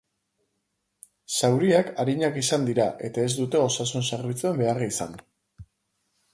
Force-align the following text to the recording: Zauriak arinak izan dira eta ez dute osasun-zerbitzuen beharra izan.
Zauriak 1.39 1.91
arinak 2.05 2.41
izan 2.43 2.67
dira 2.71 2.89
eta 3.11 3.27
ez 3.29 3.37
dute 3.43 3.63
osasun-zerbitzuen 3.69 4.61
beharra 4.65 4.93
izan. 4.97 5.19